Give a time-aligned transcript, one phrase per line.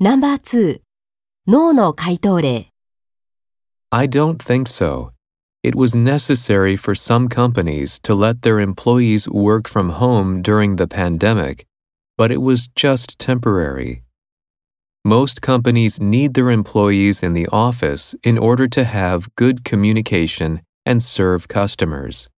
[0.00, 0.80] No.2
[1.48, 2.72] 脳の回答例
[3.90, 5.10] I don't think so.
[5.64, 10.86] It was necessary for some companies to let their employees work from home during the
[10.86, 11.66] pandemic,
[12.16, 14.04] but it was just temporary.
[15.04, 21.02] Most companies need their employees in the office in order to have good communication and
[21.02, 22.28] serve customers.